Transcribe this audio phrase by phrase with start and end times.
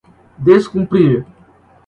[0.45, 1.23] descumprir